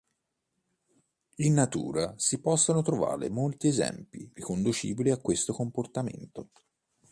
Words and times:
In 1.35 1.53
natura 1.53 2.15
si 2.17 2.39
possono 2.39 2.81
trovare 2.81 3.29
molti 3.29 3.67
esempi 3.67 4.31
riconducibili 4.33 5.11
a 5.11 5.17
questo 5.21 5.53
comportamento. 5.53 6.49